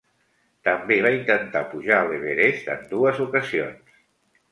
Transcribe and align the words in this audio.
També 0.67 0.95
va 1.07 1.11
intentar 1.17 1.61
pujar 1.73 1.99
l'Everest 2.07 2.71
en 2.77 2.81
dues 2.95 3.21
ocasions. 3.27 3.93